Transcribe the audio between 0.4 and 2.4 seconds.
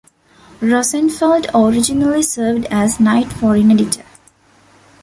Rosenfeld originally